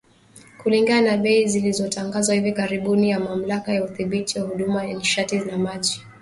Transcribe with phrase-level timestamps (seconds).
[0.63, 5.43] Kulingana na bei zilizotangazwa hivi karibuni na Mamlaka ya Udhibiti wa Huduma za Nishati na
[5.47, 6.07] Maji kuanzia Aprili sita